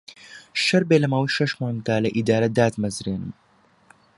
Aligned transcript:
شەرت 0.63 0.85
بێ 0.89 0.97
لە 1.03 1.07
ماوەی 1.11 1.33
شەش 1.37 1.51
مانگدا 1.61 1.95
لە 2.03 2.09
ئیدارە 2.15 2.49
داتمەزرێنم 2.57 3.33